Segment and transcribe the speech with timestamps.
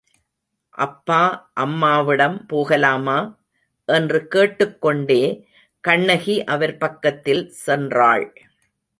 [0.69, 1.51] அப்பா,
[1.53, 3.39] அம்மாவிடம் போகலாமா?
[3.85, 5.47] என்று கேட்டுக் கொண்டே
[5.79, 8.35] கண்ணகி அவர் பக்கத்தில் சென்றாள்.